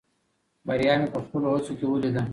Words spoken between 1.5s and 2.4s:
هڅو کې ولیده.